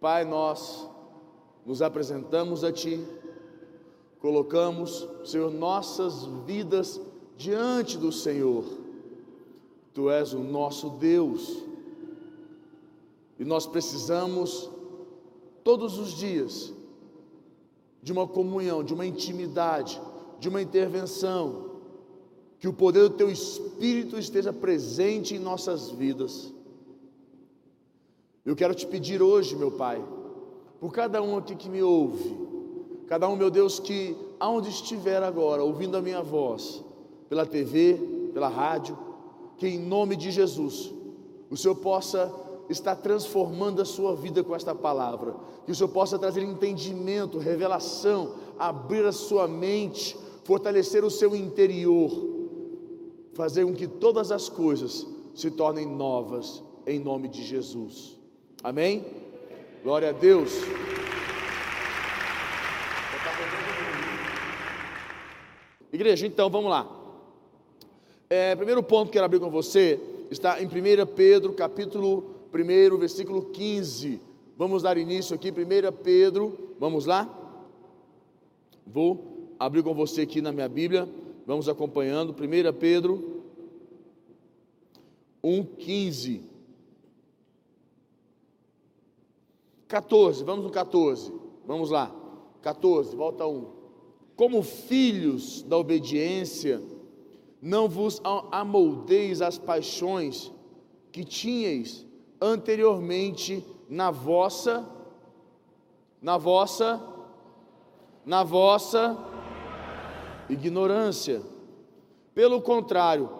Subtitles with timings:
[0.00, 0.88] Pai, nós
[1.66, 3.04] nos apresentamos a Ti,
[4.20, 7.00] colocamos, Senhor, nossas vidas
[7.36, 8.64] diante do Senhor.
[9.92, 11.68] Tu és o nosso Deus
[13.38, 14.68] e nós precisamos,
[15.62, 16.72] todos os dias,
[18.02, 20.00] de uma comunhão, de uma intimidade,
[20.40, 21.68] de uma intervenção,
[22.58, 26.52] que o poder do Teu Espírito esteja presente em nossas vidas.
[28.48, 30.02] Eu quero te pedir hoje, meu Pai,
[30.80, 32.34] por cada um aqui que me ouve,
[33.06, 36.82] cada um, meu Deus, que aonde estiver agora, ouvindo a minha voz,
[37.28, 38.00] pela TV,
[38.32, 38.96] pela rádio,
[39.58, 40.90] que em nome de Jesus,
[41.50, 42.34] o Senhor possa
[42.70, 48.32] estar transformando a sua vida com esta palavra, que o Senhor possa trazer entendimento, revelação,
[48.58, 52.10] abrir a sua mente, fortalecer o seu interior,
[53.34, 58.17] fazer com que todas as coisas se tornem novas, em nome de Jesus.
[58.62, 59.04] Amém?
[59.84, 60.52] Glória a Deus.
[65.92, 66.86] Igreja, então vamos lá.
[68.28, 70.70] É, primeiro ponto que quero abrir com você está em 1
[71.14, 74.20] Pedro, capítulo 1, versículo 15.
[74.56, 77.32] Vamos dar início aqui, 1 Pedro, vamos lá?
[78.84, 81.08] Vou abrir com você aqui na minha Bíblia,
[81.46, 82.32] vamos acompanhando.
[82.32, 83.44] 1 Pedro
[85.44, 86.58] 1, 15.
[89.88, 91.32] 14, vamos no 14,
[91.66, 92.14] vamos lá.
[92.62, 93.66] 14, volta 1.
[94.36, 96.82] Como filhos da obediência,
[97.60, 98.20] não vos
[98.52, 100.52] amoldeis as paixões
[101.10, 102.06] que tinhais
[102.40, 104.88] anteriormente na vossa
[106.20, 107.02] na vossa
[108.24, 109.16] na vossa
[110.50, 111.40] ignorância.
[112.34, 113.30] Pelo contrário,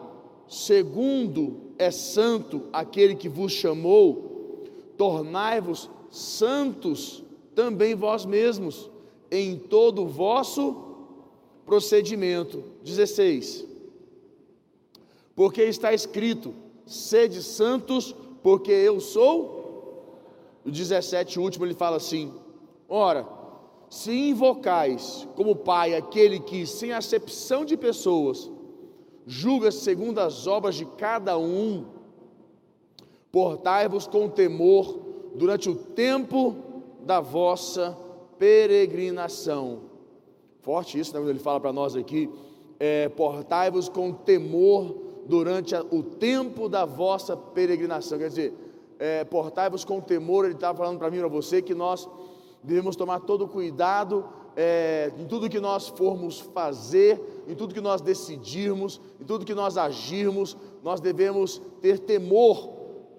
[0.48, 4.64] segundo é santo aquele que vos chamou,
[4.96, 7.22] tornai-vos santos
[7.54, 8.90] também vós mesmos
[9.30, 10.84] em todo o vosso
[11.66, 12.62] procedimento.
[12.84, 13.66] 16.
[15.34, 16.54] Porque está escrito:
[16.86, 19.56] sede santos, porque eu sou.
[20.64, 22.32] O 17, último, ele fala assim:
[22.88, 23.26] Ora,
[23.90, 28.50] se invocais como Pai aquele que, sem acepção de pessoas,
[29.26, 31.86] julga segundo as obras de cada um,
[33.30, 36.56] portai-vos com temor durante o tempo
[37.00, 37.96] da vossa
[38.38, 39.80] peregrinação.
[40.60, 42.30] Forte isso, né, ele fala para nós aqui,
[42.78, 44.94] é, portai-vos com temor
[45.26, 48.18] durante o tempo da vossa peregrinação.
[48.18, 48.54] Quer dizer,
[48.98, 52.08] é, portai-vos com temor, ele estava falando para mim e para você que nós
[52.62, 54.24] devemos tomar todo o cuidado
[54.56, 59.54] é, em tudo que nós formos fazer, em tudo que nós decidirmos, em tudo que
[59.54, 62.77] nós agirmos, nós devemos ter temor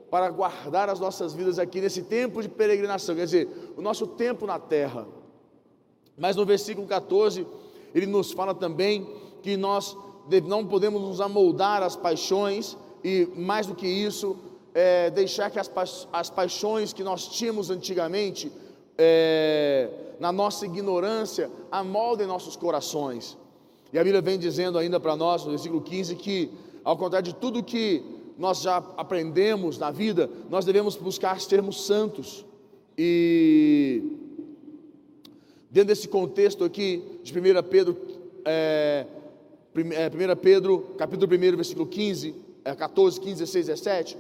[0.10, 4.46] para guardar as nossas vidas aqui nesse tempo de peregrinação, quer dizer, o nosso tempo
[4.46, 5.08] na terra.
[6.18, 7.46] Mas no versículo 14,
[7.94, 9.08] ele nos fala também
[9.42, 9.96] que nós
[10.46, 14.38] não podemos nos amoldar às paixões e, mais do que isso,
[14.74, 18.52] é, deixar que as, pa as paixões que nós tínhamos antigamente,
[18.98, 19.90] é,
[20.20, 23.38] na nossa ignorância, amoldem nossos corações.
[23.92, 26.52] E a Bíblia vem dizendo ainda para nós, no versículo 15, que,
[26.84, 32.46] ao contrário de tudo que nós já aprendemos na vida, nós devemos buscar sermos santos.
[32.98, 34.02] E
[35.70, 37.98] dentro desse contexto aqui de 1 Pedro,
[38.46, 39.06] é,
[39.76, 42.34] 1 é, Pedro, capítulo 1, versículo 15,
[42.78, 44.18] 14, 15, 16, 17,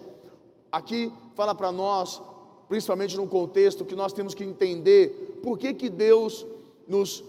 [0.70, 2.22] aqui fala para nós,
[2.68, 6.46] principalmente num contexto que nós temos que entender por que, que Deus
[6.86, 7.24] nos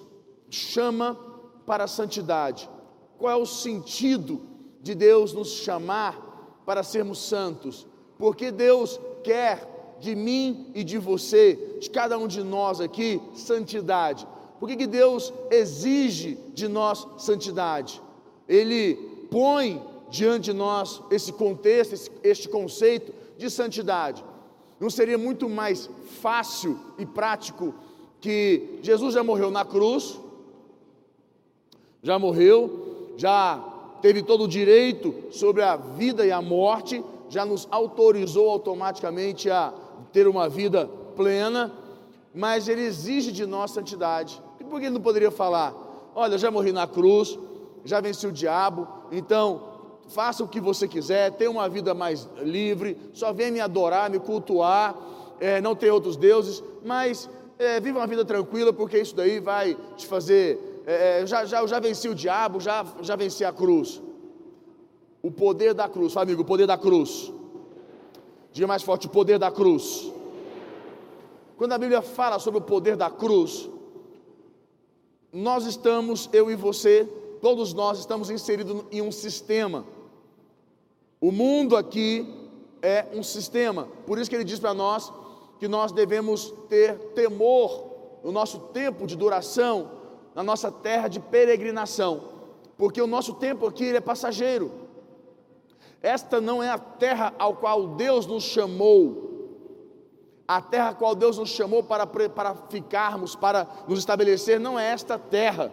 [0.50, 1.16] chama
[1.64, 2.68] para a santidade.
[3.16, 4.40] Qual é o sentido
[4.82, 6.29] de Deus nos chamar
[6.70, 7.84] para sermos santos?
[8.16, 14.24] Porque Deus quer de mim e de você, de cada um de nós aqui, santidade.
[14.60, 18.00] Por que, que Deus exige de nós santidade?
[18.50, 18.96] ele
[19.30, 24.24] põe diante de nós esse contexto, esse, este conceito de santidade.
[24.80, 25.88] Não seria muito mais
[26.20, 27.72] fácil e prático
[28.20, 30.18] que Jesus já morreu na cruz,
[32.02, 33.69] já morreu, já
[34.00, 39.72] teve todo o direito sobre a vida e a morte, já nos autorizou automaticamente a
[40.12, 41.72] ter uma vida plena,
[42.34, 44.40] mas ele exige de nós santidade.
[44.68, 45.74] Por que ele não poderia falar:
[46.14, 47.38] Olha, já morri na cruz,
[47.84, 49.62] já venci o diabo, então
[50.08, 54.18] faça o que você quiser, tenha uma vida mais livre, só venha me adorar, me
[54.18, 54.96] cultuar,
[55.40, 59.76] é, não tem outros deuses, mas é, viva uma vida tranquila, porque isso daí vai
[59.96, 60.69] te fazer.
[60.86, 64.00] É, é já, já, já venci o diabo, já, já venci a cruz.
[65.22, 67.32] O poder da cruz, fala amigo, o poder da cruz.
[68.52, 70.12] Diga mais forte: o poder da cruz.
[71.56, 73.68] quando a Bíblia fala sobre o poder da cruz,
[75.32, 77.04] nós estamos, eu e você,
[77.40, 79.84] todos nós estamos inseridos em um sistema.
[81.20, 82.26] O mundo aqui
[82.82, 85.12] é um sistema, por isso que ele diz para nós
[85.58, 87.90] que nós devemos ter temor
[88.24, 89.90] no nosso tempo de duração,
[90.34, 92.22] na nossa terra de peregrinação,
[92.76, 94.70] porque o nosso tempo aqui é passageiro.
[96.02, 99.28] Esta não é a terra ao qual Deus nos chamou,
[100.48, 104.90] a terra a qual Deus nos chamou para, para ficarmos, para nos estabelecer, não é
[104.90, 105.70] esta terra.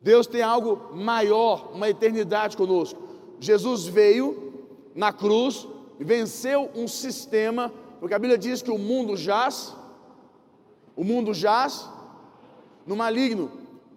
[0.00, 3.00] Deus tem algo maior, uma eternidade conosco.
[3.38, 5.68] Jesus veio na cruz,
[5.98, 9.76] venceu um sistema, porque a Bíblia diz que o mundo jaz,
[10.96, 11.88] o mundo jaz
[12.90, 13.52] no maligno,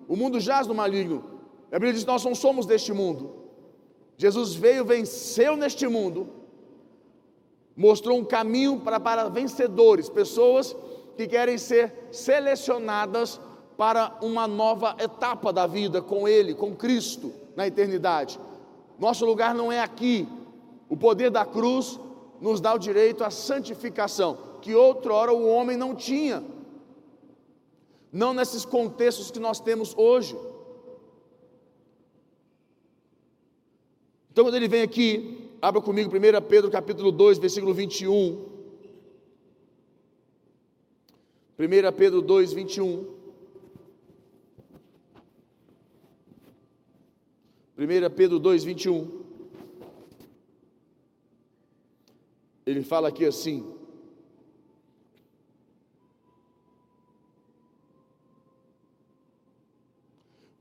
[0.08, 1.24] o mundo jaz no maligno.
[1.72, 3.32] A Bíblia diz nós não somos deste mundo.
[4.16, 6.28] Jesus veio, venceu neste mundo,
[7.76, 10.76] mostrou um caminho para, para vencedores, pessoas
[11.18, 13.42] que querem ser selecionadas
[13.76, 18.40] para uma nova etapa da vida com Ele, com Cristo na eternidade.
[19.00, 20.28] Nosso lugar não é aqui.
[20.88, 22.00] O poder da cruz
[22.40, 26.44] nos dá o direito à santificação, que outrora o homem não tinha.
[28.14, 30.38] Não nesses contextos que nós temos hoje.
[34.32, 38.54] Então, quando ele vem aqui, abra comigo 1 Pedro capítulo 2, versículo 21.
[41.58, 43.08] 1 Pedro 2, 21.
[47.78, 49.24] 1 Pedro 2, 21.
[52.66, 53.66] Ele fala aqui assim: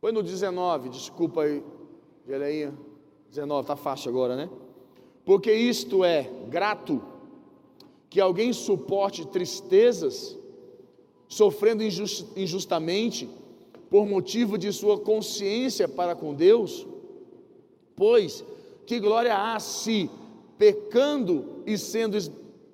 [0.03, 1.63] Põe no 19, desculpa aí,
[2.27, 2.75] Geleinha.
[3.29, 4.51] 19, está fácil agora, né?
[5.25, 7.01] Porque isto é grato
[8.11, 10.37] que alguém suporte tristezas,
[11.29, 13.31] sofrendo injust, injustamente,
[13.89, 16.85] por motivo de sua consciência para com Deus?
[17.95, 18.45] Pois
[18.85, 20.11] que glória há se,
[20.59, 22.19] pecando e sendo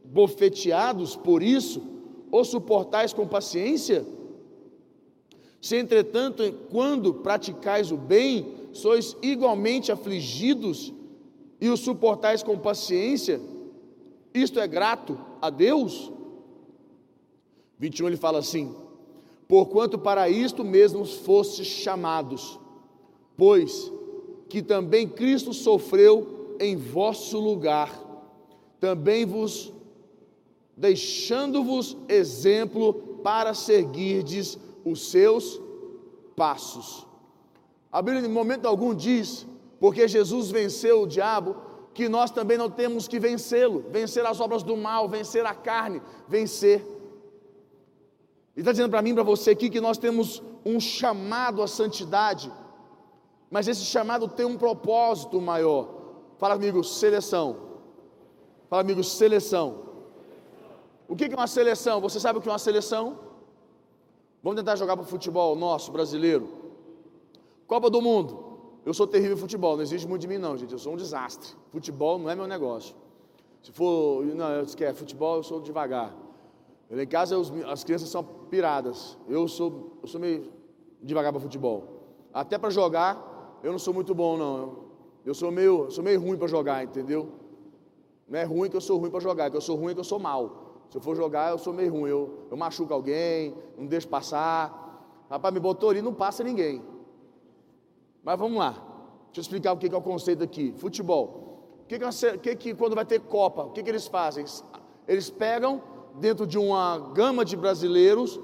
[0.02, 1.82] bofeteados por isso,
[2.30, 4.02] ou suportais com paciência?
[5.60, 10.92] Se entretanto, quando praticais o bem, sois igualmente afligidos
[11.60, 13.40] e o suportais com paciência,
[14.32, 16.12] isto é grato a Deus?
[17.78, 18.74] 21 ele fala assim:
[19.48, 22.58] Porquanto para isto mesmo fostes chamados,
[23.36, 23.92] pois
[24.48, 27.92] que também Cristo sofreu em vosso lugar,
[28.80, 29.72] também vos
[30.76, 34.56] deixando-vos exemplo para seguirdes
[34.90, 35.60] os seus
[36.36, 37.06] passos.
[37.90, 39.46] A Bíblia, em momento algum, diz,
[39.80, 41.56] porque Jesus venceu o diabo,
[41.94, 46.00] que nós também não temos que vencê-lo, vencer as obras do mal, vencer a carne,
[46.28, 46.80] vencer.
[48.54, 52.52] Ele está dizendo para mim, para você aqui, que nós temos um chamado à santidade,
[53.50, 55.88] mas esse chamado tem um propósito maior.
[56.38, 57.56] Fala comigo, seleção.
[58.68, 59.88] Fala comigo, seleção.
[61.08, 62.00] O que é uma seleção?
[62.00, 63.27] Você sabe o que é uma seleção?
[64.48, 66.48] Vamos tentar jogar para o futebol nosso, brasileiro.
[67.66, 68.80] Copa do Mundo.
[68.82, 70.72] Eu sou terrível em futebol, não existe muito de mim não, gente.
[70.72, 71.54] Eu sou um desastre.
[71.70, 72.96] Futebol não é meu negócio.
[73.62, 76.16] Se for, não, eu esquece, futebol eu sou devagar.
[76.88, 77.36] Eu, em casa
[77.70, 79.18] as crianças são piradas.
[79.28, 80.50] Eu sou, eu sou meio
[81.02, 82.06] devagar para futebol.
[82.32, 84.78] Até para jogar, eu não sou muito bom não.
[85.26, 87.28] Eu sou meio, sou meio ruim para jogar, entendeu?
[88.26, 90.00] Não é ruim que eu sou ruim para jogar, é que eu sou ruim que
[90.00, 90.67] eu sou mal.
[90.90, 92.10] Se eu for jogar, eu sou meio ruim.
[92.10, 95.26] Eu, eu machuco alguém, não deixo passar.
[95.30, 96.82] Rapaz, me botou ali, não passa ninguém.
[98.22, 98.70] Mas vamos lá.
[99.26, 100.72] Deixa eu explicar o que é o conceito aqui.
[100.78, 101.82] Futebol.
[101.82, 104.44] O que, que, que, que quando vai ter Copa, o que, que eles fazem?
[105.06, 105.82] Eles pegam
[106.16, 108.38] dentro de uma gama de brasileiros,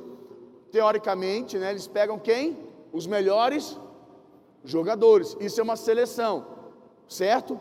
[0.71, 2.59] teoricamente, né, eles pegam quem?
[2.93, 3.79] Os melhores
[4.65, 5.37] jogadores.
[5.41, 6.47] Isso é uma seleção,
[7.09, 7.61] certo?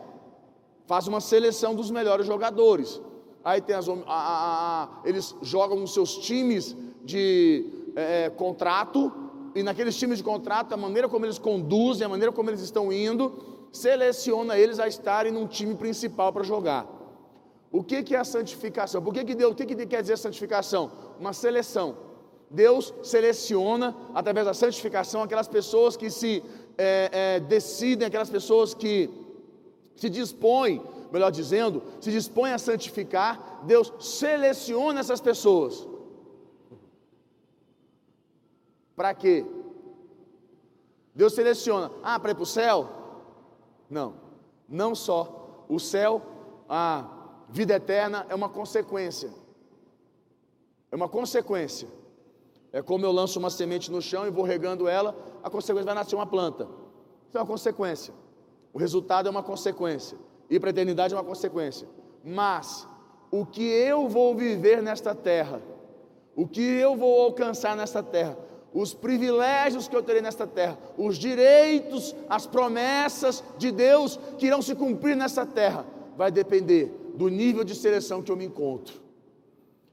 [0.86, 3.00] Faz uma seleção dos melhores jogadores.
[3.44, 6.74] Aí tem as, a, a, a, eles jogam nos seus times
[7.04, 9.12] de é, contrato
[9.54, 12.92] e naqueles times de contrato, a maneira como eles conduzem, a maneira como eles estão
[12.92, 16.86] indo, seleciona eles a estarem num time principal para jogar.
[17.70, 19.02] O que, que é a santificação?
[19.02, 20.90] Por que, que Deus, o que, que quer dizer santificação?
[21.20, 21.96] Uma seleção.
[22.50, 26.42] Deus seleciona, através da santificação, aquelas pessoas que se
[26.78, 29.10] é, é, decidem, aquelas pessoas que
[29.96, 30.82] se dispõem,
[31.12, 35.86] melhor dizendo, se dispõem a santificar, Deus seleciona essas pessoas.
[38.96, 39.44] Para quê?
[41.14, 41.90] Deus seleciona.
[42.02, 42.88] Ah, para ir para o céu?
[43.88, 44.14] Não.
[44.68, 45.64] Não só.
[45.68, 46.22] O céu,
[46.68, 47.06] a
[47.48, 49.30] vida eterna é uma consequência.
[50.90, 51.88] é uma consequência.
[52.72, 55.94] É como eu lanço uma semente no chão e vou regando ela, a consequência vai
[55.94, 56.64] nascer uma planta.
[57.28, 58.12] Isso é uma consequência.
[58.74, 60.18] O resultado é uma consequência.
[60.50, 61.86] E para a eternidade é uma consequência.
[62.24, 62.86] Mas
[63.30, 65.62] o que eu vou viver nesta terra,
[66.34, 68.36] o que eu vou alcançar nesta terra,
[68.72, 74.60] os privilégios que eu terei nesta terra, os direitos, as promessas de Deus que irão
[74.60, 79.00] se cumprir nesta terra, vai depender do nível de seleção que eu me encontro.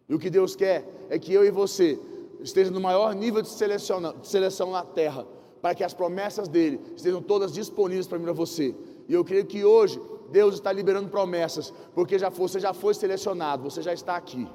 [0.09, 1.99] E o que Deus quer é que eu e você
[2.41, 5.27] esteja no maior nível de seleção, de seleção na terra,
[5.61, 8.75] para que as promessas dele estejam todas disponíveis para mim e para você.
[9.07, 10.01] E eu creio que hoje
[10.31, 14.47] Deus está liberando promessas, porque já foi, você já foi selecionado, você já está aqui.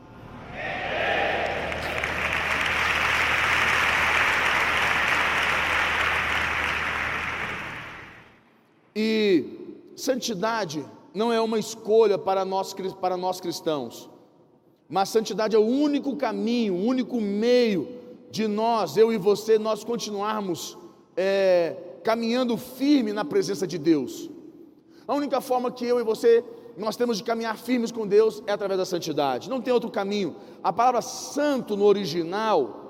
[8.99, 9.45] E
[9.95, 14.09] santidade não é uma escolha para nós, para nós cristãos.
[14.89, 17.89] Mas santidade é o único caminho, o único meio
[18.31, 20.79] de nós, eu e você, nós continuarmos
[21.17, 24.31] é, caminhando firme na presença de Deus.
[25.09, 26.45] A única forma que eu e você
[26.77, 29.49] nós temos de caminhar firmes com Deus é através da santidade.
[29.49, 30.37] Não tem outro caminho.
[30.63, 32.83] A palavra santo no original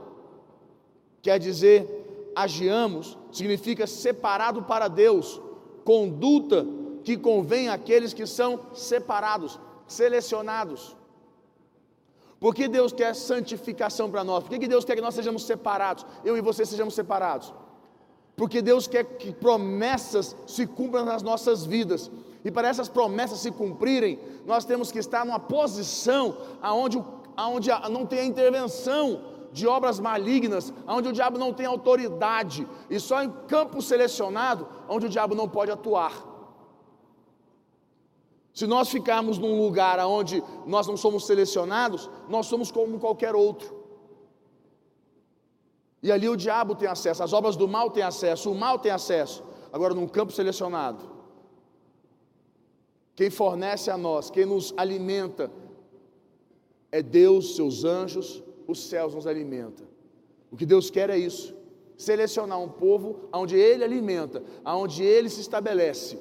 [1.23, 2.05] quer dizer
[2.35, 5.41] agiamos, significa separado para Deus,
[5.85, 6.67] conduta
[7.03, 10.95] que convém àqueles que são separados, selecionados.
[12.39, 14.45] Por que Deus quer santificação para nós?
[14.45, 16.05] Por que Deus quer que nós sejamos separados?
[16.23, 17.55] Eu e você sejamos separados.
[18.37, 22.11] Porque Deus quer que promessas se cumpram nas nossas vidas.
[22.45, 27.03] E para essas promessas se cumprirem, nós temos que estar numa posição aonde,
[27.37, 29.21] aonde não tem a intervenção
[29.53, 35.07] de obras malignas, onde o diabo não tem autoridade, e só em campo selecionado, onde
[35.07, 36.13] o diabo não pode atuar.
[38.53, 43.76] Se nós ficarmos num lugar onde nós não somos selecionados, nós somos como qualquer outro.
[46.03, 48.93] E ali o diabo tem acesso, as obras do mal têm acesso, o mal tem
[48.93, 49.43] acesso.
[49.73, 51.05] Agora, num campo selecionado,
[53.15, 55.51] quem fornece a nós, quem nos alimenta,
[56.93, 59.85] é Deus, seus anjos, os céus nos alimenta.
[60.51, 61.55] O que Deus quer é isso:
[61.97, 66.19] selecionar um povo onde Ele alimenta, onde Ele se estabelece.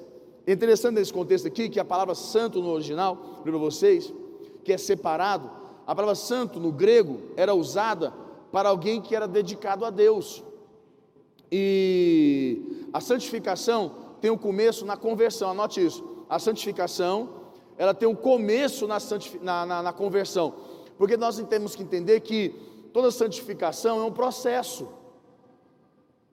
[0.47, 4.13] É interessante nesse contexto aqui que a palavra santo no original, para vocês,
[4.63, 5.49] que é separado,
[5.85, 8.13] a palavra santo no grego era usada
[8.51, 10.43] para alguém que era dedicado a Deus.
[11.51, 16.03] E a santificação tem um começo na conversão, anote isso.
[16.29, 17.29] A santificação,
[17.77, 18.97] ela tem um começo na,
[19.41, 20.53] na, na, na conversão,
[20.97, 22.49] porque nós temos que entender que
[22.91, 24.87] toda santificação é um processo.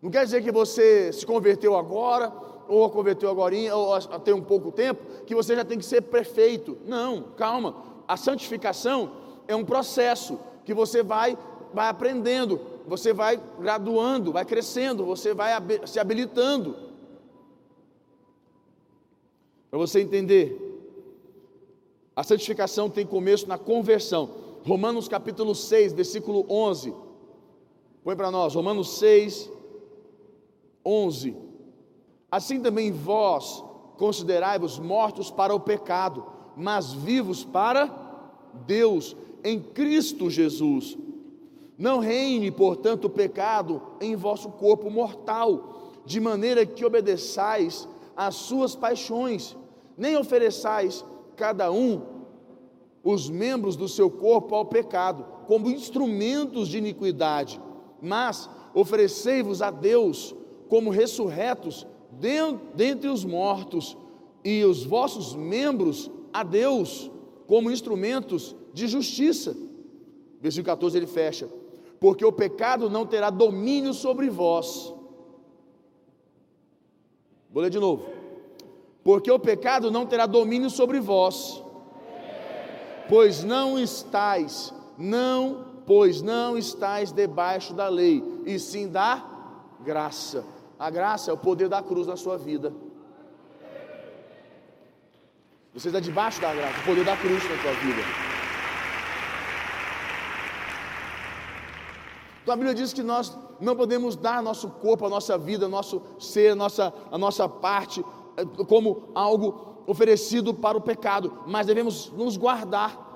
[0.00, 2.32] Não quer dizer que você se converteu agora,
[2.68, 6.78] ou converteu agora, ou tem um pouco tempo, que você já tem que ser perfeito.
[6.86, 7.76] Não, calma.
[8.08, 9.12] A santificação
[9.46, 11.36] é um processo que você vai,
[11.74, 15.52] vai aprendendo, você vai graduando, vai crescendo, você vai
[15.86, 16.76] se habilitando.
[19.70, 20.58] Para você entender,
[22.14, 24.28] a santificação tem começo na conversão.
[24.64, 26.94] Romanos capítulo 6, versículo 11.
[28.04, 29.50] Põe para nós, Romanos 6,
[30.84, 31.36] 11.
[32.30, 33.64] Assim também vós
[33.96, 36.26] considerai-vos mortos para o pecado,
[36.56, 37.86] mas vivos para
[38.66, 40.98] Deus em Cristo Jesus.
[41.82, 48.76] Não reine, portanto, o pecado em vosso corpo mortal, de maneira que obedeçais às suas
[48.76, 49.56] paixões,
[49.98, 52.00] nem ofereçais cada um
[53.02, 57.60] os membros do seu corpo ao pecado, como instrumentos de iniquidade,
[58.00, 60.36] mas oferecei-vos a Deus
[60.68, 61.84] como ressurretos
[62.76, 63.98] dentre os mortos
[64.44, 67.10] e os vossos membros a Deus
[67.48, 69.56] como instrumentos de justiça.
[70.40, 71.48] Versículo 14 ele fecha:
[72.02, 74.92] Porque o pecado não terá domínio sobre vós.
[77.48, 78.04] Vou ler de novo.
[79.04, 81.62] Porque o pecado não terá domínio sobre vós,
[83.08, 89.24] pois não estais, não, pois não estais debaixo da lei, e sim da
[89.80, 90.44] graça.
[90.76, 92.72] A graça é o poder da cruz na sua vida.
[95.72, 98.31] Você está debaixo da graça, o poder da cruz na sua vida.
[102.42, 106.02] Então a Bíblia diz que nós não podemos dar nosso corpo, a nossa vida, nosso
[106.18, 108.04] ser, a nossa, a nossa parte,
[108.36, 113.10] eh, como algo oferecido para o pecado, mas devemos nos guardar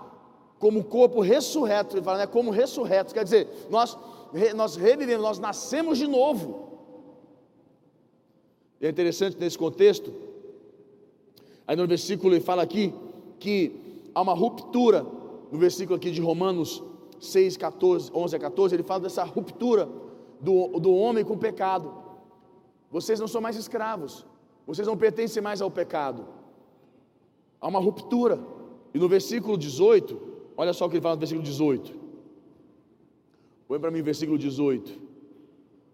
[0.59, 3.97] como corpo ressurreto, ele fala, né, como ressurreto, quer dizer, nós,
[4.54, 6.66] nós revivemos, nós nascemos de novo,
[8.80, 10.12] e é interessante nesse contexto,
[11.66, 12.95] aí no versículo ele fala aqui
[13.38, 15.04] que há uma ruptura,
[15.50, 16.83] no versículo aqui de Romanos
[17.20, 19.88] 6, 14, 11 a 14, ele fala dessa ruptura
[20.40, 21.92] do, do homem com o pecado.
[22.90, 24.26] Vocês não são mais escravos,
[24.66, 26.26] vocês não pertencem mais ao pecado.
[27.61, 28.38] Há uma ruptura.
[28.94, 30.20] E no versículo 18,
[30.56, 31.94] olha só o que ele fala no versículo 18.
[33.68, 34.99] Põe para mim o versículo 18.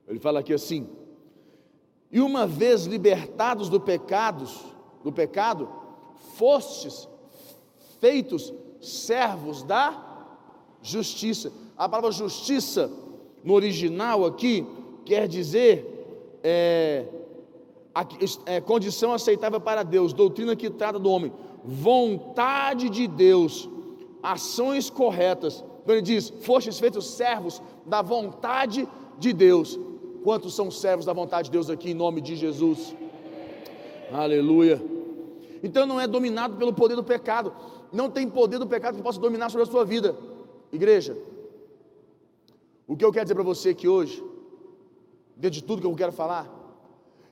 [0.06, 0.88] Ele fala aqui assim:
[2.10, 4.64] E uma vez libertados do pecados,
[5.02, 5.68] do pecado,
[6.34, 7.08] fostes
[7.98, 10.11] feitos servos da
[10.82, 11.52] justiça.
[11.76, 12.90] A palavra justiça
[13.42, 14.66] no original aqui
[15.04, 17.06] quer dizer é,
[18.46, 21.32] é, condição aceitável para Deus, doutrina que trata do homem,
[21.64, 23.68] vontade de Deus,
[24.22, 25.64] ações corretas.
[25.82, 29.78] Então ele diz: fostes feitos servos da vontade de Deus.
[30.22, 32.94] Quantos são servos da vontade de Deus aqui em nome de Jesus?
[34.12, 34.80] Aleluia.
[35.62, 37.52] Então não é dominado pelo poder do pecado.
[37.92, 40.16] Não tem poder do pecado que possa dominar sobre a sua vida.
[40.72, 41.14] Igreja,
[42.86, 44.24] o que eu quero dizer para você aqui hoje,
[45.36, 46.50] dentro de tudo que eu quero falar,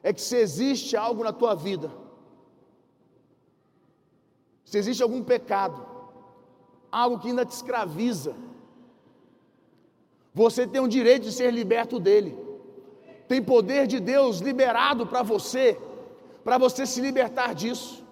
[0.03, 1.91] é que se existe algo na tua vida,
[4.65, 5.85] se existe algum pecado,
[6.93, 8.37] algo que ainda te escraviza,
[10.35, 12.39] você tem o direito de ser liberto dele.
[13.27, 15.79] Tem poder de Deus liberado para você,
[16.45, 18.05] para você se libertar disso.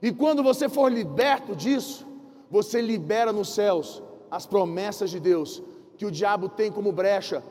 [0.00, 2.06] E quando você for liberto disso,
[2.50, 5.62] você libera nos céus as promessas de Deus,
[5.96, 7.42] que o diabo tem como brecha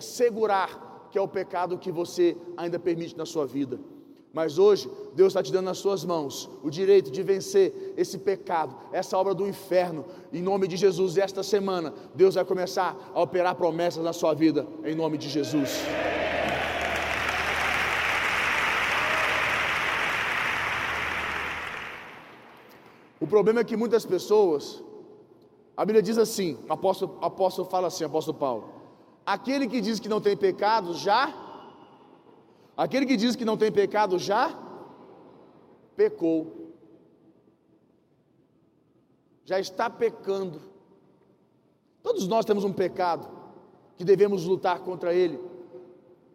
[0.00, 3.78] segurar, que é o pecado que você ainda permite na sua vida.
[4.32, 8.74] Mas hoje, Deus está te dando nas suas mãos o direito de vencer esse pecado,
[8.92, 11.16] essa obra do inferno, em nome de Jesus.
[11.16, 15.70] Esta semana, Deus vai começar a operar promessas na sua vida, em nome de Jesus.
[23.20, 24.82] O problema é que muitas pessoas,
[25.76, 28.72] a Bíblia diz assim, o apóstolo, apóstolo fala assim, apóstolo Paulo:
[29.26, 31.34] aquele que diz que não tem pecado já,
[32.76, 34.60] aquele que diz que não tem pecado já
[35.96, 36.72] pecou,
[39.44, 40.60] já está pecando.
[42.02, 43.28] Todos nós temos um pecado
[43.96, 45.40] que devemos lutar contra ele,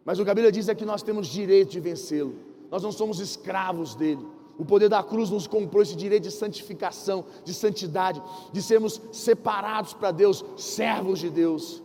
[0.04, 2.34] mas o que a Bíblia diz é que nós temos direito de vencê-lo,
[2.70, 4.39] nós não somos escravos dele.
[4.60, 9.94] O poder da cruz nos comprou esse direito de santificação, de santidade, de sermos separados
[9.94, 11.82] para Deus, servos de Deus.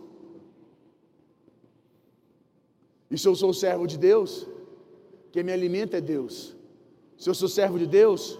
[3.10, 4.46] E se eu sou servo de Deus,
[5.32, 6.54] quem me alimenta é Deus.
[7.16, 8.38] Se eu sou servo de Deus,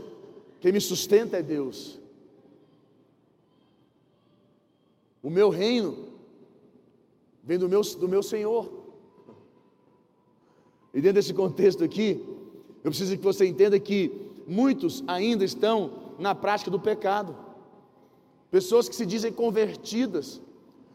[0.60, 1.98] quem me sustenta é Deus.
[5.22, 6.10] O meu reino
[7.42, 8.70] vem do meu, do meu Senhor.
[10.92, 12.22] E dentro desse contexto aqui,
[12.84, 17.36] eu preciso que você entenda que muitos ainda estão na prática do pecado.
[18.50, 20.40] Pessoas que se dizem convertidas,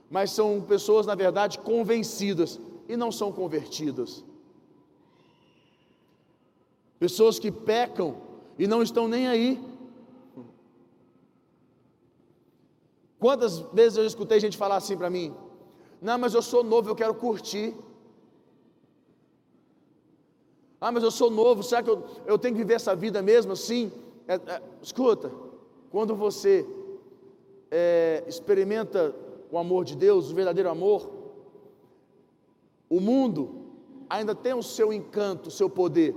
[0.09, 4.23] mas são pessoas, na verdade, convencidas e não são convertidas.
[6.99, 8.15] Pessoas que pecam
[8.57, 9.59] e não estão nem aí.
[13.19, 15.33] Quantas vezes eu escutei gente falar assim para mim:
[16.01, 17.75] Não, mas eu sou novo, eu quero curtir.
[20.81, 23.51] Ah, mas eu sou novo, será que eu, eu tenho que viver essa vida mesmo
[23.51, 23.91] assim?
[24.27, 25.31] É, é, escuta,
[25.91, 26.65] quando você
[27.69, 29.13] é, experimenta
[29.51, 31.07] o amor de Deus, o verdadeiro amor,
[32.89, 33.67] o mundo
[34.09, 36.15] ainda tem o seu encanto, o seu poder,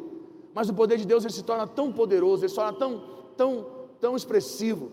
[0.55, 3.03] mas o poder de Deus ele se torna tão poderoso, ele se torna tão,
[3.37, 3.67] tão,
[4.01, 4.93] tão expressivo.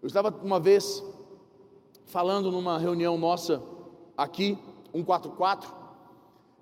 [0.00, 1.02] Eu estava uma vez
[2.06, 3.60] falando numa reunião nossa
[4.16, 4.56] aqui,
[4.92, 5.74] 144,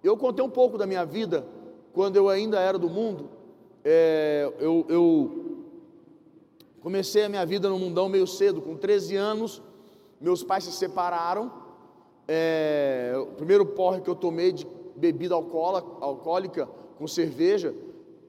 [0.02, 1.46] eu contei um pouco da minha vida
[1.92, 3.28] quando eu ainda era do mundo,
[3.84, 5.64] é, eu, eu,
[6.80, 9.62] comecei a minha vida no mundão meio cedo, com 13 anos,
[10.20, 11.52] meus pais se separaram.
[12.28, 17.74] É, o primeiro porre que eu tomei de bebida alcoólica com cerveja,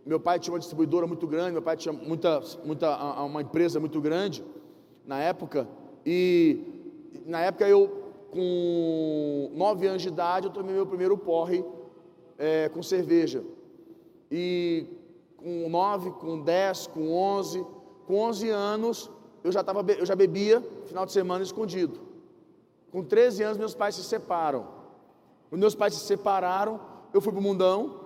[0.06, 4.02] meu pai tinha uma distribuidora muito grande, meu pai tinha muita, muita, uma empresa muito
[4.02, 4.44] grande
[5.06, 5.68] na época,
[6.06, 6.92] e
[7.26, 7.90] na época eu,
[8.32, 11.64] com nove anos de idade, eu tomei meu primeiro porre
[12.42, 13.44] é, com cerveja.
[14.32, 14.88] E
[15.38, 17.64] com 9, com 10, com 11,
[18.08, 19.12] com 11 anos,
[19.44, 22.00] eu já, tava, eu já bebia final de semana escondido.
[22.92, 24.68] Com 13 anos, meus pais se separam.
[25.50, 26.80] Quando meus pais se separaram,
[27.14, 28.00] eu fui para o mundão.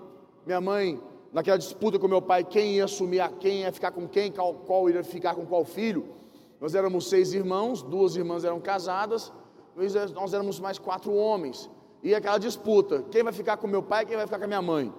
[0.46, 4.08] Minha mãe, naquela disputa com meu pai, quem ia assumir a quem, ia ficar com
[4.08, 6.10] quem, qual, qual ia ficar com qual filho.
[6.60, 9.32] Nós éramos seis irmãos, duas irmãs eram casadas,
[10.14, 11.70] nós éramos mais quatro homens
[12.04, 14.62] e aquela disputa: quem vai ficar com meu pai, quem vai ficar com a minha
[14.62, 14.94] mãe?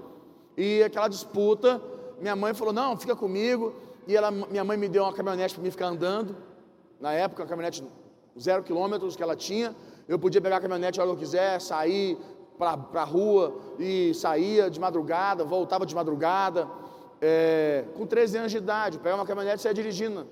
[0.57, 1.81] E aquela disputa,
[2.21, 3.75] minha mãe falou: não, fica comigo.
[4.07, 6.37] E ela, minha mãe me deu uma caminhonete para mim ficar andando.
[7.01, 7.85] Na época, uma caminhonete
[8.39, 9.75] zero quilômetros que ela tinha.
[10.09, 12.17] Eu podia pegar a caminhonete a hora que eu quiser, sair
[12.59, 16.69] para a rua e saía de madrugada, voltava de madrugada.
[17.21, 20.27] É, com 13 anos de idade, pegar uma caminhonete e sair dirigindo.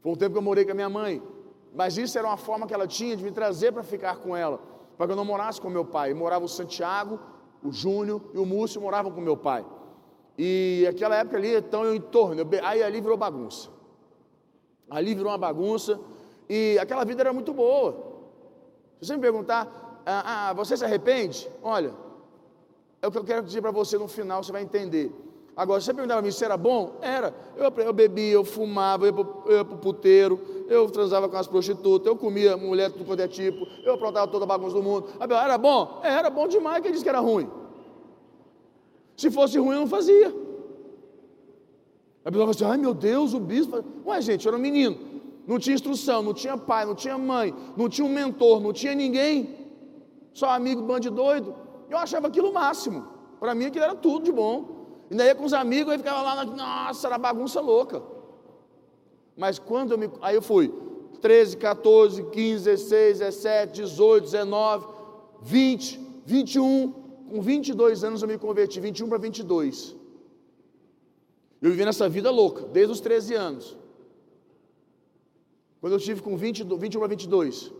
[0.00, 1.22] Foi um tempo que eu morei com a minha mãe.
[1.74, 4.60] Mas isso era uma forma que ela tinha de me trazer para ficar com ela,
[5.00, 6.12] para que eu não morasse com meu pai.
[6.12, 7.18] morava o Santiago,
[7.64, 9.64] o Júnior e o Múcio moravam com meu pai.
[10.36, 13.70] E aquela época ali, então eu em torno, aí ali virou bagunça.
[14.90, 15.98] Ali virou uma bagunça
[16.50, 17.92] e aquela vida era muito boa.
[19.00, 21.50] Se você me perguntar, ah, ah, você se arrepende?
[21.62, 21.94] Olha,
[23.00, 25.10] é o que eu quero dizer para você no final, você vai entender.
[25.56, 26.98] Agora, você perguntava para mim se era bom?
[27.00, 27.34] Era.
[27.56, 30.38] Eu, eu bebia, eu fumava, eu ia para o puteiro,
[30.70, 34.28] eu transava com as prostitutas, eu comia mulher de tudo quanto é tipo, eu aprontava
[34.28, 35.08] toda a bagunça do mundo.
[35.18, 36.00] Era bom?
[36.04, 37.50] Era bom demais, quem disse que era ruim?
[39.16, 40.28] Se fosse ruim, eu não fazia.
[42.24, 43.84] A pessoa fala assim: ai meu Deus, o bispo.
[44.06, 44.96] Ué, gente, eu era um menino.
[45.44, 48.94] Não tinha instrução, não tinha pai, não tinha mãe, não tinha um mentor, não tinha
[48.94, 49.56] ninguém.
[50.32, 51.52] Só amigo, bando doido.
[51.88, 53.08] Eu achava aquilo o máximo.
[53.40, 55.04] Para mim aquilo era tudo de bom.
[55.10, 58.19] Ainda ia com os amigos, aí ficava lá, nossa, era bagunça louca.
[59.40, 60.10] Mas quando eu me.
[60.20, 60.70] Aí eu fui
[61.22, 64.86] 13, 14, 15, 16, 17, 18, 19,
[65.40, 66.92] 20, 21.
[67.30, 69.96] Com 22 anos eu me converti, 21 para 22.
[71.62, 73.78] Eu vivi nessa vida louca, desde os 13 anos.
[75.80, 77.72] Quando eu estive com 20, 21 para 22.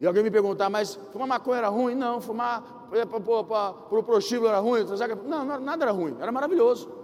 [0.00, 1.94] E alguém me perguntar, mas fumar maconha era ruim?
[1.94, 4.80] Não, fumar para o prostíbulo era ruim?
[5.28, 6.99] Não, nada era ruim, era maravilhoso.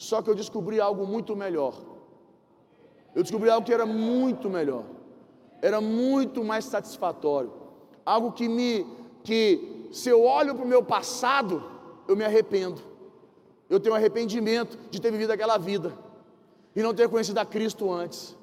[0.00, 1.74] Só que eu descobri algo muito melhor.
[3.14, 4.84] Eu descobri algo que era muito melhor.
[5.60, 7.52] Era muito mais satisfatório.
[8.02, 8.86] Algo que me,
[9.22, 11.62] que se eu olho para o meu passado,
[12.08, 12.80] eu me arrependo.
[13.68, 15.92] Eu tenho arrependimento de ter vivido aquela vida
[16.74, 18.34] e não ter conhecido a Cristo antes.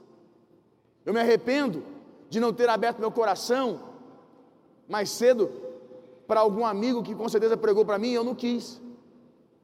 [1.03, 1.83] Eu me arrependo
[2.29, 3.81] de não ter aberto meu coração
[4.87, 5.49] mais cedo
[6.27, 8.79] para algum amigo que com certeza pregou para mim e eu não quis.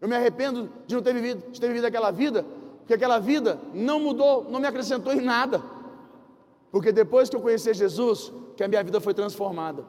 [0.04, 2.46] Eu me arrependo de não ter vivido, de ter vivido aquela vida,
[2.80, 5.63] porque aquela vida não mudou, não me acrescentou em nada.
[6.70, 9.86] Porque depois que eu conheci Jesus, que a minha vida foi transformada.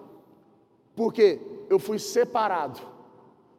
[0.94, 2.80] Porque eu fui separado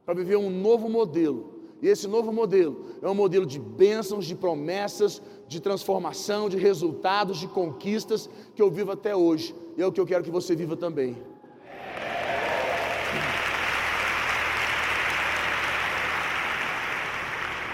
[0.06, 1.56] para viver um novo modelo.
[1.82, 7.38] E esse novo modelo é um modelo de bênçãos, de promessas, de transformação, de resultados,
[7.38, 9.54] de conquistas que eu vivo até hoje.
[9.76, 11.18] E é o que eu quero que você viva também.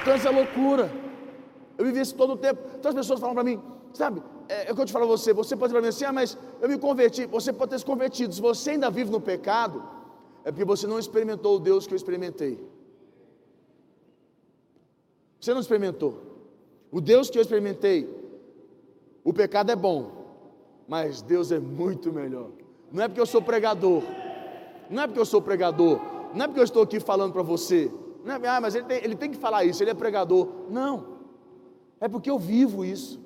[0.05, 0.91] Essa é loucura.
[1.77, 2.61] Eu vivi isso todo o tempo.
[2.77, 3.61] Então as pessoas falam para mim,
[3.93, 5.87] sabe, é, é o que eu te falo a você, você pode dizer para mim
[5.87, 8.33] assim, ah, mas eu me converti, você pode ter se convertido.
[8.33, 9.83] Se você ainda vive no pecado,
[10.43, 12.59] é porque você não experimentou o Deus que eu experimentei.
[15.39, 16.21] Você não experimentou.
[16.91, 18.07] O Deus que eu experimentei,
[19.23, 20.11] o pecado é bom,
[20.87, 22.49] mas Deus é muito melhor.
[22.91, 24.03] Não é porque eu sou pregador,
[24.89, 25.99] não é porque eu sou pregador,
[26.35, 27.89] não é porque eu estou aqui falando para você,
[28.23, 30.47] não ah, mas ele tem, ele tem que falar isso, ele é pregador.
[30.69, 31.17] Não,
[31.99, 33.19] é porque eu vivo isso.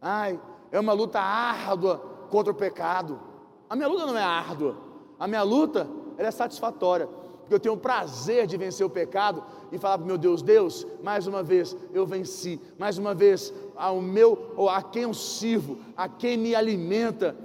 [0.00, 1.98] Ai, é uma luta árdua
[2.30, 3.20] contra o pecado.
[3.68, 4.76] A minha luta não é árdua,
[5.18, 7.08] a minha luta é satisfatória
[7.44, 10.86] porque eu tenho o prazer de vencer o pecado e falar para meu Deus, Deus,
[11.02, 15.78] mais uma vez eu venci, mais uma vez ao meu, ou a quem eu sirvo,
[15.94, 17.36] a quem me alimenta,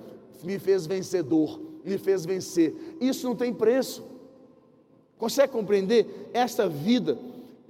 [0.41, 2.97] me fez vencedor, me fez vencer.
[3.01, 4.01] Isso não tem preço.
[5.19, 7.19] Consegue compreender esta vida?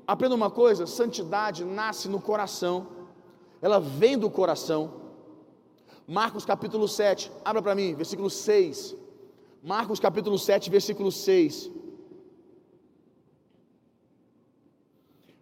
[0.07, 2.87] Aprenda uma coisa: santidade nasce no coração,
[3.61, 4.93] ela vem do coração.
[6.07, 8.95] Marcos capítulo 7, abra para mim, versículo 6.
[9.63, 11.69] Marcos capítulo 7, versículo 6.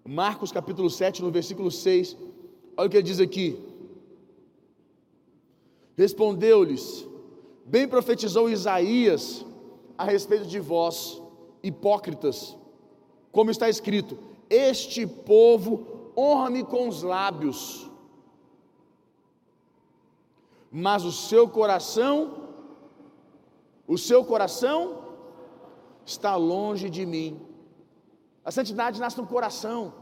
[0.06, 2.16] Marcos capítulo 7, no versículo 6,
[2.78, 3.62] olha o que ele diz aqui.
[5.98, 7.06] Respondeu-lhes:
[7.66, 9.46] Bem profetizou Isaías
[9.98, 11.22] a respeito de vós,
[11.64, 12.58] hipócritas,
[13.32, 14.18] como está escrito:
[14.50, 17.90] Este povo honra-me com os lábios,
[20.72, 22.50] mas o seu coração,
[23.88, 25.06] o seu coração
[26.06, 27.40] está longe de mim.
[28.44, 29.94] A santidade nasce no coração.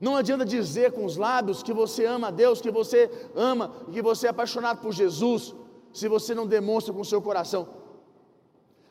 [0.00, 4.00] Não adianta dizer com os lábios que você ama a Deus, que você ama, que
[4.00, 5.54] você é apaixonado por Jesus,
[5.92, 7.68] se você não demonstra com o seu coração.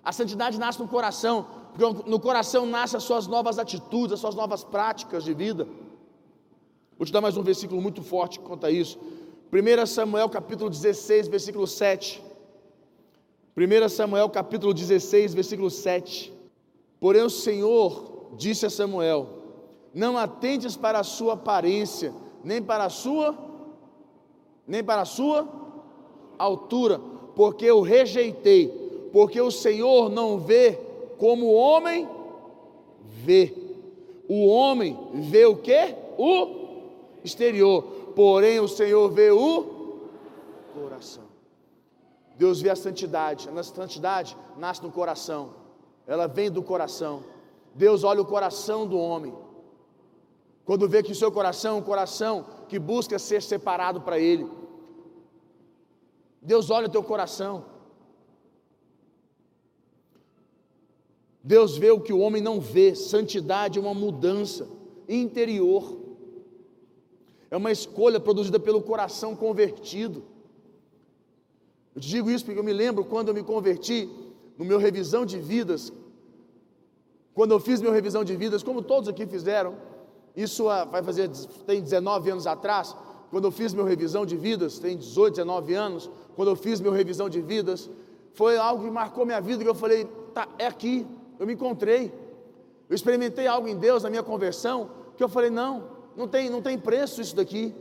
[0.07, 4.35] A santidade nasce no coração, porque no coração nascem as suas novas atitudes, as suas
[4.35, 5.67] novas práticas de vida.
[6.97, 8.97] Vou te dar mais um versículo muito forte quanto a isso.
[9.51, 12.23] 1 Samuel capítulo 16, versículo 7.
[13.57, 16.33] 1 Samuel capítulo 16, versículo 7.
[17.01, 19.27] Porém, o Senhor disse a Samuel:
[19.93, 22.13] Não atentes para a sua aparência,
[22.45, 23.37] nem para a sua
[24.65, 25.45] nem para a sua
[26.39, 26.97] altura,
[27.35, 30.79] porque eu rejeitei, porque o Senhor não vê
[31.17, 32.07] como o homem
[33.01, 33.53] vê.
[34.27, 35.95] O homem vê o que?
[36.17, 36.81] O
[37.23, 37.83] exterior,
[38.15, 39.77] porém o Senhor vê o
[40.73, 41.23] coração.
[42.37, 45.49] Deus vê a santidade, a santidade nasce no coração,
[46.05, 47.23] ela vem do coração.
[47.73, 49.33] Deus olha o coração do homem.
[50.65, 54.49] Quando vê que o seu coração é um coração que busca ser separado para Ele,
[56.41, 57.65] Deus olha o teu coração.
[61.47, 62.93] Deus vê o que o homem não vê.
[62.93, 64.67] Santidade é uma mudança
[65.07, 65.97] interior.
[67.49, 70.25] É uma escolha produzida pelo coração convertido.
[71.95, 74.09] Eu te digo isso porque eu me lembro quando eu me converti
[74.57, 75.93] no meu revisão de vidas.
[77.33, 79.77] Quando eu fiz meu revisão de vidas, como todos aqui fizeram,
[80.35, 81.29] isso vai fazer
[81.65, 82.93] tem 19 anos atrás,
[83.31, 86.91] quando eu fiz meu revisão de vidas, tem 18, 19 anos, quando eu fiz meu
[86.91, 87.89] revisão de vidas,
[88.33, 91.07] foi algo que marcou minha vida, que eu falei, tá, é aqui,
[91.39, 92.13] eu me encontrei.
[92.89, 95.83] Eu experimentei algo em Deus na minha conversão, que eu falei, não,
[96.15, 97.73] não tem, não tem preço isso daqui.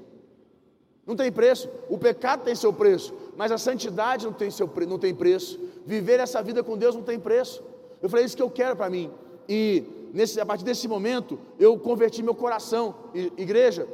[1.06, 1.68] Não tem preço.
[1.88, 5.58] O pecado tem seu preço, mas a santidade não tem, seu, não tem preço.
[5.86, 7.62] Viver essa vida com Deus não tem preço.
[8.02, 9.10] Eu falei, é isso que eu quero para mim.
[9.48, 12.94] E nesse, a partir desse momento, eu converti meu coração.
[13.14, 13.86] E, igreja,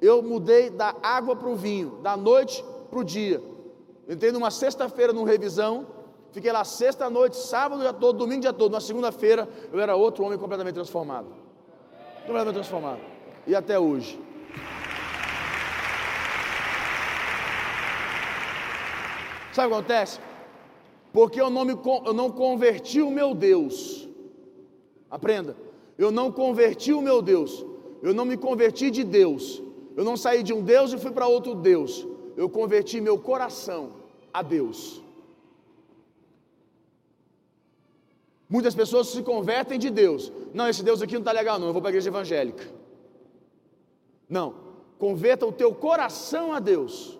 [0.00, 3.42] eu mudei da água para o vinho, da noite para o dia.
[4.08, 5.86] Entrei numa sexta-feira numa revisão,
[6.34, 8.72] fiquei lá sexta noite, sábado dia todo, domingo dia todo.
[8.72, 11.28] Na segunda-feira eu era outro homem completamente transformado.
[12.26, 13.00] Completamente transformado.
[13.46, 14.20] E até hoje.
[19.52, 20.18] Sabe o que acontece?
[21.12, 24.08] Porque eu não, me, eu não converti o meu Deus.
[25.08, 25.56] Aprenda.
[25.96, 27.64] Eu não converti o meu Deus.
[28.02, 29.62] Eu não me converti de Deus.
[29.96, 32.04] Eu não saí de um Deus e fui para outro Deus.
[32.36, 33.92] Eu converti meu coração
[34.32, 35.03] a Deus.
[38.54, 40.32] Muitas pessoas se convertem de Deus.
[40.58, 41.66] Não, esse Deus aqui não está legal, não.
[41.66, 42.64] Eu vou para a igreja evangélica.
[44.28, 44.54] Não.
[44.96, 47.18] Converta o teu coração a Deus.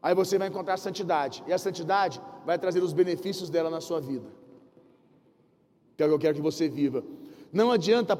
[0.00, 1.42] Aí você vai encontrar a santidade.
[1.48, 4.28] E a santidade vai trazer os benefícios dela na sua vida.
[5.96, 7.02] Que é o que eu quero que você viva.
[7.52, 8.16] Não adianta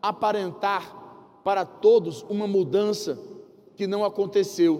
[0.00, 0.84] aparentar
[1.44, 3.18] para todos uma mudança
[3.74, 4.72] que não aconteceu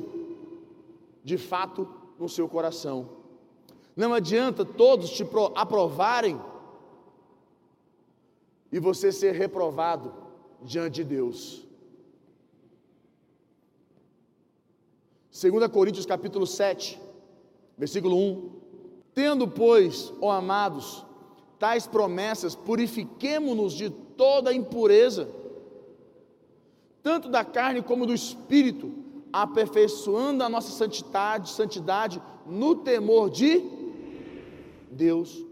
[1.22, 1.86] de fato
[2.18, 3.15] no seu coração.
[3.96, 6.38] Não adianta todos te aprovarem
[8.70, 10.12] e você ser reprovado
[10.62, 11.66] diante de Deus.
[15.32, 17.00] 2 Coríntios capítulo 7,
[17.76, 18.50] versículo 1.
[19.14, 21.04] Tendo, pois, ó amados,
[21.58, 25.28] tais promessas, purifiquemo-nos de toda impureza
[27.06, 28.92] tanto da carne como do espírito,
[29.32, 33.60] aperfeiçoando a nossa santidade, santidade no temor de
[34.96, 35.44] Deus.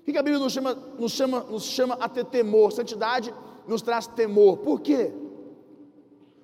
[0.00, 2.72] O que a Bíblia nos chama, nos chama, nos chama a ter temor?
[2.72, 3.32] Santidade
[3.66, 4.58] nos traz temor.
[4.58, 5.12] Por quê?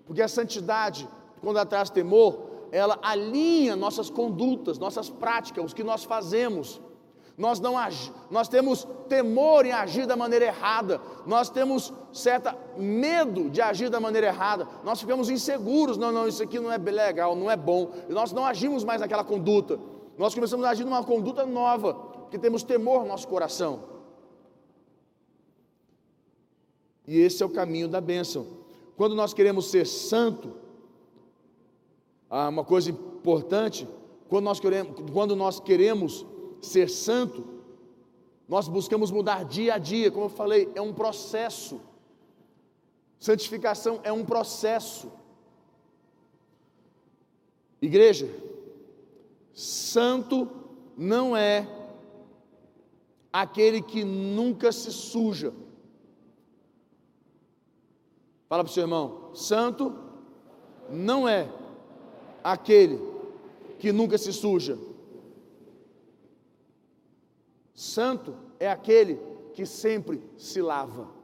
[0.06, 1.08] Porque a santidade,
[1.40, 6.80] quando ela traz temor, ela alinha nossas condutas, nossas práticas, o que nós fazemos
[7.38, 7.74] nós não
[8.28, 14.00] nós temos temor em agir da maneira errada, nós temos certa medo de agir da
[14.00, 17.92] maneira errada, nós ficamos inseguros, não, não, isso aqui não é legal, não é bom,
[18.08, 19.78] e nós não agimos mais naquela conduta,
[20.18, 21.96] nós começamos a agir numa conduta nova,
[22.28, 23.84] porque temos temor no nosso coração.
[27.06, 28.46] E esse é o caminho da bênção.
[28.98, 30.54] Quando nós queremos ser santo,
[32.28, 33.88] uma coisa importante,
[34.28, 36.26] quando nós queremos, quando nós queremos
[36.60, 37.46] ser santo,
[38.46, 41.80] nós buscamos mudar dia a dia, como eu falei, é um processo.
[43.18, 45.10] Santificação é um processo.
[47.80, 48.28] Igreja,
[49.54, 50.46] santo
[50.94, 51.77] não é
[53.32, 55.52] aquele que nunca se suja.
[58.48, 59.94] Fala para o seu irmão, santo
[60.90, 61.50] não é
[62.42, 62.98] aquele
[63.78, 64.78] que nunca se suja.
[67.74, 69.20] Santo é aquele
[69.52, 71.17] que sempre se lava.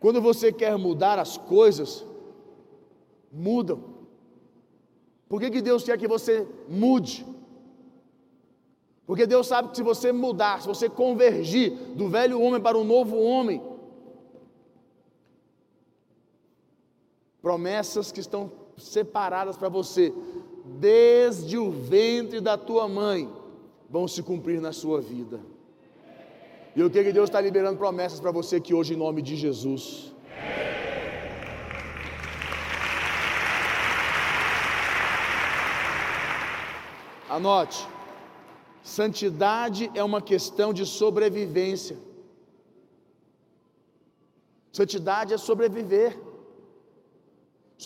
[0.00, 2.04] Quando você quer mudar as coisas,
[3.30, 3.84] mudam.
[5.28, 7.24] Por que, que Deus quer que você mude?
[9.06, 12.84] Porque Deus sabe que se você mudar, se você convergir do velho homem para o
[12.84, 13.62] novo homem,
[17.42, 20.14] promessas que estão separadas para você
[20.64, 23.28] desde o ventre da tua mãe.
[23.88, 25.40] vão se cumprir na sua vida.
[26.74, 29.34] E eu creio que Deus está liberando promessas para você aqui hoje, em nome de
[29.44, 30.12] Jesus.
[37.36, 37.80] Anote,
[38.82, 41.96] santidade é uma questão de sobrevivência.
[44.72, 46.10] Santidade é sobreviver.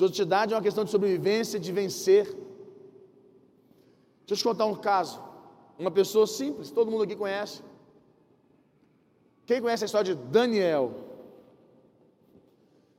[0.01, 2.25] Santidade é uma questão de sobrevivência, de vencer.
[4.27, 5.23] Deixa eu te contar um caso.
[5.79, 7.63] Uma pessoa simples, todo mundo aqui conhece.
[9.47, 10.93] Quem conhece a história de Daniel?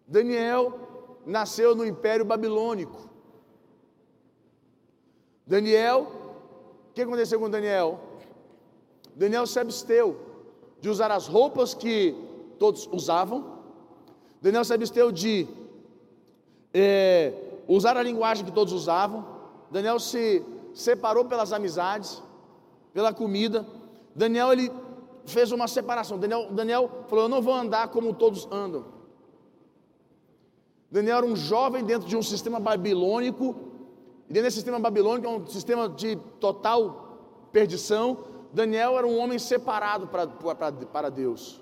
[0.07, 0.79] Daniel
[1.25, 3.09] nasceu no Império Babilônico.
[5.45, 6.07] Daniel,
[6.89, 7.99] o que aconteceu com Daniel?
[9.15, 10.19] Daniel se absteu
[10.81, 12.15] de usar as roupas que
[12.59, 13.59] todos usavam.
[14.41, 15.47] Daniel se absteu de
[16.73, 17.33] é,
[17.67, 19.25] usar a linguagem que todos usavam.
[19.71, 22.21] Daniel se separou pelas amizades,
[22.93, 23.65] pela comida.
[24.15, 24.71] Daniel ele
[25.25, 26.17] fez uma separação.
[26.17, 28.85] Daniel, Daniel falou: Eu não vou andar como todos andam.
[30.89, 33.55] Daniel era um jovem dentro de um sistema babilônico,
[34.29, 38.19] e dentro desse sistema babilônico, é um sistema de total perdição.
[38.53, 41.61] Daniel era um homem separado para, Deus.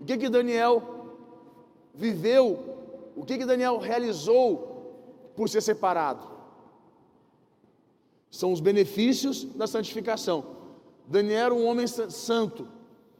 [0.00, 0.82] O que que Daniel
[1.94, 3.12] viveu?
[3.14, 6.26] O que que Daniel realizou por ser separado?
[8.30, 10.57] São os benefícios da santificação.
[11.08, 12.68] Daniel era um homem santo,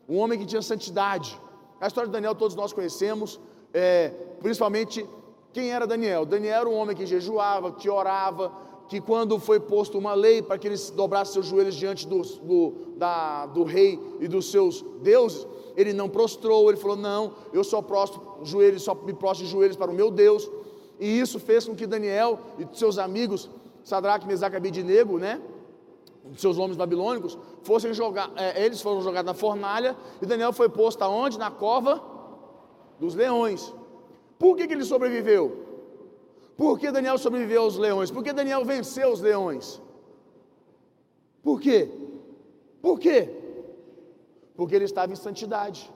[0.06, 1.40] um homem que tinha santidade.
[1.80, 3.40] A história de Daniel todos nós conhecemos,
[3.72, 5.08] é, principalmente
[5.54, 6.26] quem era Daniel.
[6.26, 8.52] Daniel era um homem que jejuava, que orava,
[8.88, 12.74] que quando foi posto uma lei para que ele dobrasse seus joelhos diante do, do,
[12.96, 17.80] da, do rei e dos seus deuses, ele não prostrou, ele falou: Não, eu só
[17.80, 20.50] prostro joelhos, só me prostro de joelhos para o meu Deus.
[21.00, 23.48] E isso fez com que Daniel e seus amigos,
[23.82, 25.40] Sadraque, Mesaque e Abednego, né?
[26.36, 31.02] Seus homens babilônicos, fossem jogar, é, eles foram jogados na fornalha e Daniel foi posto
[31.02, 31.38] aonde?
[31.38, 32.02] Na cova
[32.98, 33.74] dos leões.
[34.38, 35.66] Por que, que ele sobreviveu?
[36.56, 38.10] Por que Daniel sobreviveu aos leões?
[38.10, 39.80] Por que Daniel venceu os leões?
[41.42, 41.88] Por quê?
[42.82, 43.34] Por quê?
[44.56, 45.90] Porque ele estava em santidade.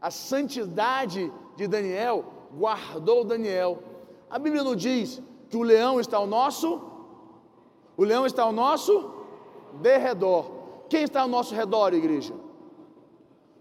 [0.00, 2.24] A santidade de Daniel
[2.54, 3.82] guardou Daniel.
[4.28, 6.82] A Bíblia não diz que o leão está ao nosso,
[7.96, 9.13] o leão está ao nosso
[9.80, 10.50] derredor.
[10.88, 12.34] Quem está ao nosso redor, igreja?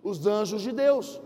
[0.04, 1.21] Os anjos de Deus.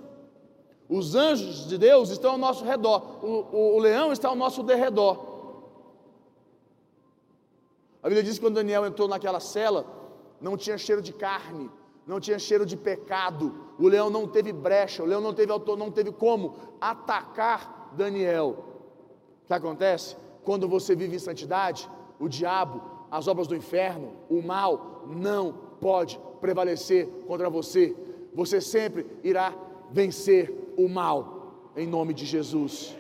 [0.90, 3.24] Os anjos de Deus estão ao nosso redor.
[3.24, 5.36] O, o, o leão está ao nosso derredor.
[8.02, 9.86] A Bíblia diz que quando Daniel entrou naquela cela,
[10.40, 11.70] não tinha cheiro de carne,
[12.06, 13.54] não tinha cheiro de pecado.
[13.78, 18.64] O leão não teve brecha, o leão não teve autor, não teve como atacar Daniel.
[19.44, 20.16] O que acontece?
[20.46, 26.20] Quando você vive em santidade, o diabo as obras do inferno, o mal não pode
[26.42, 27.96] prevalecer contra você.
[28.34, 29.54] Você sempre irá
[29.92, 32.96] vencer o mal, em nome de Jesus.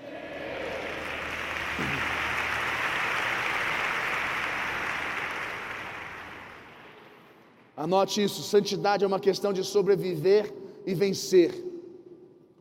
[7.75, 10.53] Anote isso: santidade é uma questão de sobreviver
[10.85, 11.63] e vencer.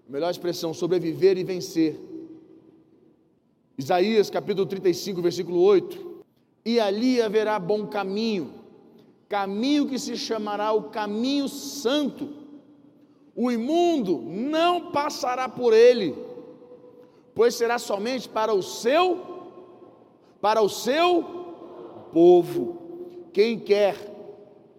[0.08, 1.98] Melhor expressão, sobreviver e vencer.
[3.78, 6.05] Isaías capítulo 35, versículo 8
[6.66, 8.52] e ali haverá bom caminho,
[9.28, 12.28] caminho que se chamará o caminho santo.
[13.36, 16.12] O imundo não passará por ele,
[17.36, 19.36] pois será somente para o seu
[20.40, 21.22] para o seu
[22.12, 23.28] povo.
[23.32, 23.94] Quem quer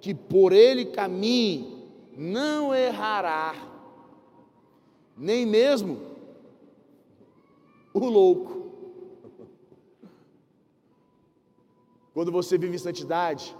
[0.02, 3.56] que por ele caminhe, não errará,
[5.16, 6.00] nem mesmo
[7.94, 8.57] o louco.
[12.18, 13.56] Quando você vive em santidade,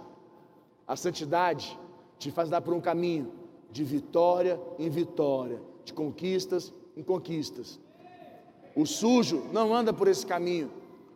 [0.84, 1.78] a santidade
[2.18, 3.30] te faz dar por um caminho
[3.70, 7.78] de vitória em vitória, de conquistas em conquistas.
[8.74, 10.72] O sujo não anda por esse caminho,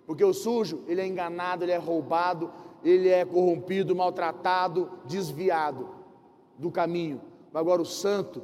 [0.06, 2.48] porque o sujo, ele é enganado, ele é roubado,
[2.84, 5.88] ele é corrompido, maltratado, desviado
[6.56, 7.20] do caminho.
[7.52, 8.40] Agora o santo,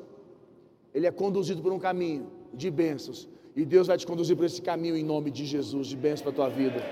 [0.93, 3.29] ele é conduzido por um caminho de bênçãos.
[3.55, 6.31] E Deus vai te conduzir por esse caminho em nome de Jesus, de bênçãos para
[6.33, 6.83] a tua vida.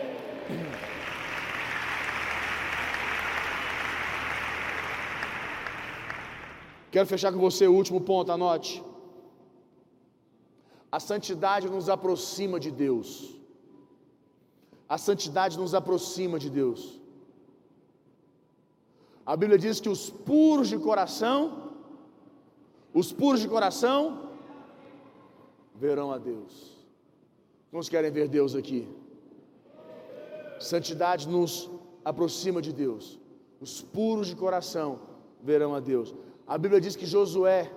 [6.97, 8.74] Quero fechar com você o último ponto, anote.
[10.97, 13.09] A santidade nos aproxima de Deus.
[14.94, 16.80] A santidade nos aproxima de Deus.
[19.26, 21.38] A Bíblia diz que os puros de coração,
[23.01, 23.99] os puros de coração,
[25.84, 26.55] verão a Deus.
[27.70, 28.80] Quantos querem ver Deus aqui?
[30.59, 31.70] Santidade nos
[32.12, 33.05] aproxima de Deus.
[33.66, 34.88] os puros de coração
[35.51, 36.09] verão a Deus.
[36.47, 37.70] A Bíblia diz que Josué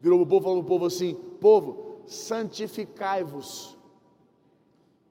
[0.00, 3.76] virou o povo e falou para o povo assim: Povo, santificai-vos.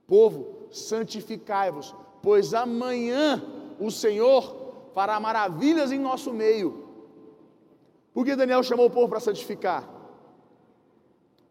[0.06, 3.42] Povo, santificai-vos, pois amanhã
[3.80, 6.90] o Senhor fará maravilhas em nosso meio.
[8.14, 9.88] Por que Daniel chamou o povo para santificar?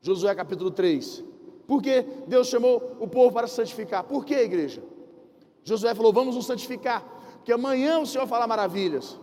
[0.03, 1.25] Josué capítulo 3.
[1.67, 4.05] Por que Deus chamou o povo para santificar?
[4.05, 4.83] Por que, igreja?
[5.63, 7.03] Josué falou: Vamos nos santificar,
[7.37, 9.19] porque amanhã o Senhor fará maravilhas.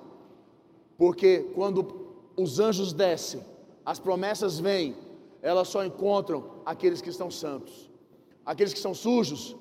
[0.97, 2.05] Porque quando
[2.37, 3.41] os anjos descem,
[3.85, 4.95] as promessas vêm,
[5.41, 7.89] elas só encontram aqueles que estão santos.
[8.45, 9.55] Aqueles que são sujos,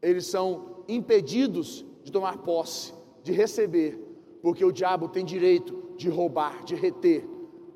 [0.00, 3.98] eles são impedidos de tomar posse, de receber,
[4.40, 7.28] porque o diabo tem direito de roubar, de reter.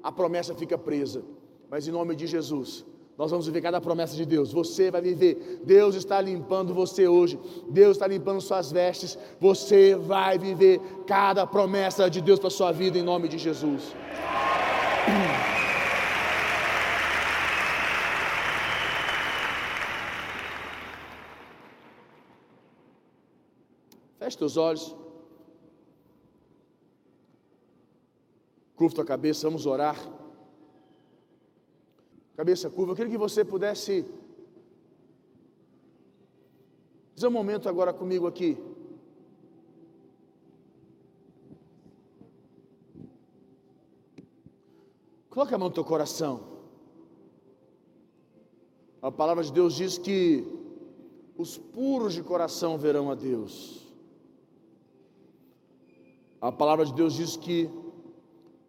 [0.03, 1.25] A promessa fica presa.
[1.69, 2.85] Mas em nome de Jesus,
[3.23, 4.53] nós vamos viver cada promessa de Deus.
[4.53, 5.61] Você vai viver.
[5.65, 7.39] Deus está limpando você hoje.
[7.69, 9.17] Deus está limpando suas vestes.
[9.41, 13.95] Você vai viver cada promessa de Deus para sua vida em nome de Jesus.
[24.19, 24.97] Feche teus olhos.
[28.75, 29.97] Curva tua cabeça, vamos orar.
[32.37, 34.07] Cabeça curva, eu queria que você pudesse
[37.15, 38.57] fazer um momento agora comigo aqui.
[45.29, 46.53] Coloque a mão no teu coração.
[49.03, 50.47] A palavra de Deus diz que
[51.37, 53.87] os puros de coração verão a Deus.
[56.41, 57.71] A palavra de Deus diz que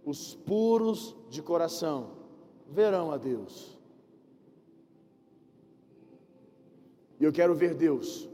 [0.05, 2.23] os puros de coração
[2.80, 3.54] verão a Deus.
[7.20, 8.28] E eu quero ver Deus.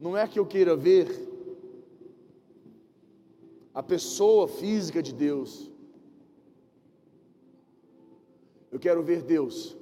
[0.00, 1.06] Não é que eu queira ver
[3.74, 5.70] a pessoa física de Deus.
[8.70, 9.76] Eu quero ver Deus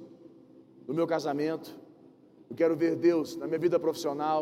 [0.87, 1.69] no meu casamento.
[2.49, 4.41] Eu quero ver Deus na minha vida profissional.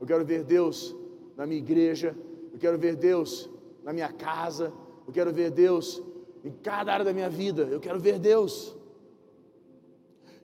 [0.00, 0.94] Eu quero ver Deus
[1.36, 2.16] na minha igreja,
[2.52, 3.48] eu quero ver Deus
[3.84, 4.72] na minha casa,
[5.06, 6.02] eu quero ver Deus
[6.44, 8.74] em cada área da minha vida, eu quero ver Deus.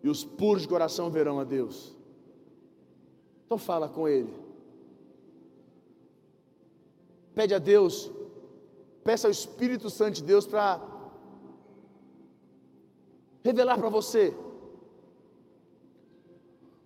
[0.03, 1.95] E os puros de coração verão a Deus.
[3.47, 4.35] Então fala com Ele.
[7.35, 8.11] Pede a Deus,
[9.03, 10.81] peça ao Espírito Santo de Deus para
[13.43, 14.35] revelar para você,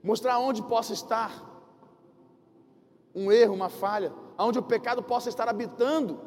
[0.02, 1.46] mostrar onde possa estar
[3.14, 6.20] um erro, uma falha, onde o pecado possa estar habitando,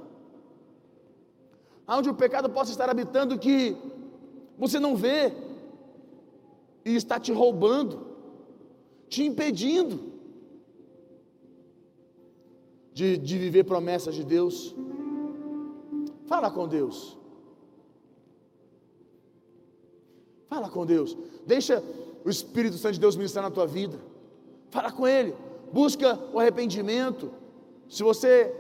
[1.98, 3.76] onde o pecado possa estar habitando que
[4.58, 5.34] você não vê
[6.86, 8.08] e está te roubando,
[9.10, 10.12] te impedindo
[12.94, 14.76] de, de viver promessas de Deus.
[16.26, 17.18] Fala com Deus.
[20.48, 21.18] Fala com Deus.
[21.46, 21.84] Deixa
[22.24, 24.00] o Espírito Santo de Deus ministrar na tua vida.
[24.70, 25.36] Fala com Ele
[25.72, 27.32] busca o arrependimento.
[27.88, 28.54] Se você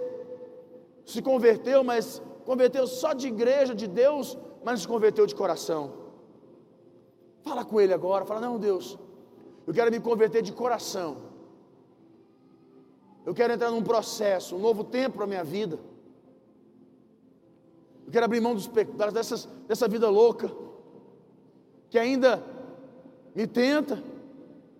[1.05, 5.93] se converteu, mas converteu só de igreja, de Deus, mas não se converteu de coração.
[7.43, 8.97] Fala com ele agora, fala: "Não, Deus,
[9.65, 11.17] eu quero me converter de coração.
[13.25, 15.79] Eu quero entrar num processo, um novo tempo para a minha vida.
[18.05, 20.51] Eu quero abrir mão dos pecados, dessas, dessa vida louca,
[21.89, 22.43] que ainda
[23.35, 24.03] me tenta,